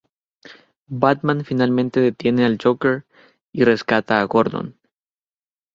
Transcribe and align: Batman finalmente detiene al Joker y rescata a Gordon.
Batman 0.89 1.45
finalmente 1.45 1.99
detiene 1.99 2.43
al 2.45 2.57
Joker 2.59 3.05
y 3.53 3.65
rescata 3.65 4.19
a 4.19 4.23
Gordon. 4.23 4.75